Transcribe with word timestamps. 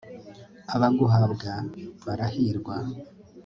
abaguhabwa 0.75 1.51
barahirwa 2.05 2.75